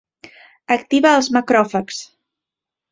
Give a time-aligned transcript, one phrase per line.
[0.77, 2.03] Activa els macròfags.